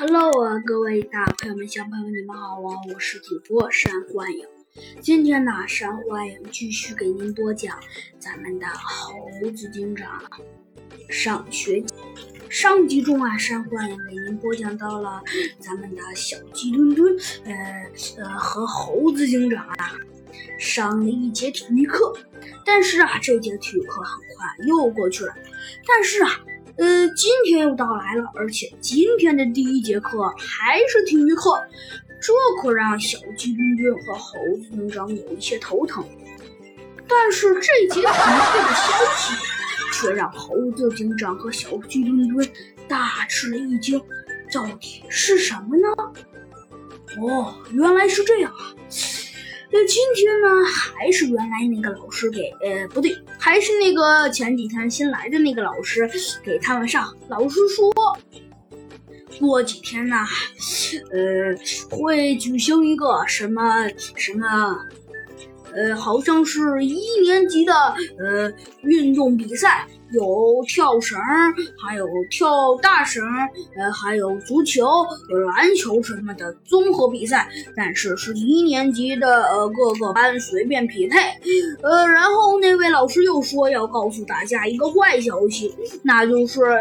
[0.00, 2.72] Hello 啊，各位大朋友们、小朋友们，你们好啊！
[2.90, 4.46] 我是主播山幻影。
[5.02, 7.78] 今天呢，山幻影继续给您播讲
[8.18, 9.12] 咱们的猴
[9.50, 10.18] 子警长
[11.10, 11.84] 上学。
[12.48, 15.20] 上集中啊，山幻影给您播讲到了
[15.58, 17.14] 咱们的小鸡墩墩，
[17.44, 19.92] 呃呃，和猴子警长啊
[20.58, 22.16] 上了一节体育课。
[22.64, 25.34] 但是啊，这节体育课很快又过去了。
[25.86, 26.40] 但是啊。
[26.76, 31.62] 呃，今天又到来了，而且今天的第一节课还是体育课，
[32.20, 36.04] 这可让小鸡墩墩和猴子警长有一些头疼。
[37.08, 39.34] 但是这节体育课的消息
[39.92, 42.48] 却让猴子警长和小鸡墩墩
[42.88, 44.00] 大吃了一惊，
[44.52, 45.88] 到底是什么呢？
[47.20, 48.74] 哦，原来是这样啊！
[49.72, 56.10] 那今天呢，还是原来那个老师给，呃，不对，还是那个前几天新来的那个老师
[56.42, 57.14] 给他们上。
[57.28, 57.92] 老师说，
[59.38, 60.16] 过几天呢，
[61.12, 64.76] 呃，会举行一个什么什么，
[65.72, 67.72] 呃，好像是一年级的
[68.18, 68.52] 呃
[68.82, 69.86] 运动比赛。
[70.12, 71.18] 有跳绳，
[71.78, 73.24] 还有跳大绳，
[73.76, 74.84] 呃，还有足球、
[75.28, 77.48] 有篮球什么的综合比赛。
[77.76, 81.18] 但是是一年级的呃各个班随便匹配。
[81.82, 86.78] 呃，然后那位老师又说要告诉大家一个坏消息，那就是呃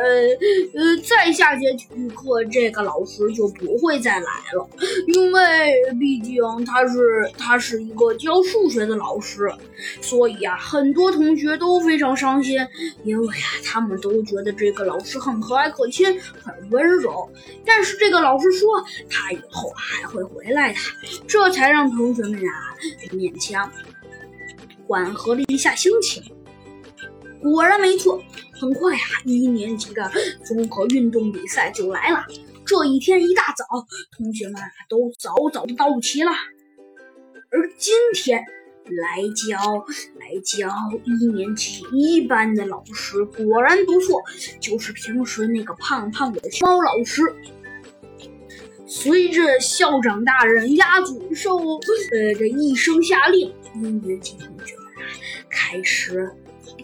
[0.76, 4.70] 呃，在下节体育课这个老师就不会再来了，
[5.08, 5.42] 因为
[6.00, 9.50] 毕竟他是他是一个教数学的老师，
[10.02, 12.60] 所以啊，很多同学都非常伤心，
[13.04, 17.30] 因因为呀，他们都觉得这个老师很和蔼可亲，很温柔。
[17.66, 20.80] 但是这个老师说他以后还会回来的，
[21.28, 22.78] 这才让同学们啊
[23.12, 23.70] 勉强
[24.88, 26.24] 缓和了一下心情。
[27.42, 30.10] 果然没错，很快呀，一年级的
[30.46, 32.26] 综合运动比赛就来了。
[32.66, 33.66] 这一天一大早，
[34.18, 36.32] 同学们都早早的到齐了。
[37.52, 38.46] 而今天。
[38.90, 39.86] 来教
[40.20, 40.70] 来教
[41.06, 44.22] 一年级一班的老师果然不错，
[44.60, 47.22] 就是平时那个胖胖的猫老师。
[48.86, 54.86] 随着校长大人鸭嘴兽呃这一声下令，一年级同学们
[55.48, 56.28] 开始